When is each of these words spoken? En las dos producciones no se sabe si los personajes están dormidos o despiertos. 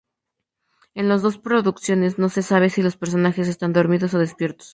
En 0.95 1.07
las 1.09 1.21
dos 1.21 1.37
producciones 1.37 2.17
no 2.17 2.29
se 2.29 2.41
sabe 2.41 2.71
si 2.71 2.81
los 2.81 2.97
personajes 2.97 3.47
están 3.47 3.71
dormidos 3.71 4.15
o 4.15 4.17
despiertos. 4.17 4.69